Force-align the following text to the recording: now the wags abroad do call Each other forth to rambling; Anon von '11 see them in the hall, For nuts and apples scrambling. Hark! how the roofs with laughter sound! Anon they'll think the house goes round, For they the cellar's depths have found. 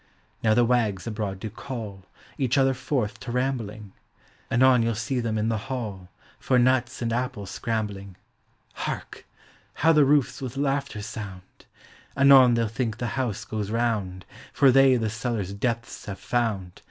now 0.41 0.55
the 0.55 0.65
wags 0.65 1.05
abroad 1.05 1.39
do 1.39 1.47
call 1.47 2.07
Each 2.35 2.57
other 2.57 2.73
forth 2.73 3.19
to 3.19 3.31
rambling; 3.31 3.91
Anon 4.49 4.81
von 4.81 4.83
'11 4.83 4.95
see 4.95 5.19
them 5.19 5.37
in 5.37 5.49
the 5.49 5.59
hall, 5.69 6.09
For 6.39 6.57
nuts 6.57 7.03
and 7.03 7.13
apples 7.13 7.51
scrambling. 7.51 8.15
Hark! 8.73 9.27
how 9.75 9.93
the 9.93 10.03
roofs 10.03 10.41
with 10.41 10.57
laughter 10.57 11.03
sound! 11.03 11.43
Anon 12.17 12.55
they'll 12.55 12.67
think 12.67 12.97
the 12.97 13.09
house 13.13 13.45
goes 13.45 13.69
round, 13.69 14.25
For 14.53 14.71
they 14.71 14.95
the 14.95 15.11
cellar's 15.11 15.53
depths 15.53 16.05
have 16.07 16.17
found. 16.17 16.71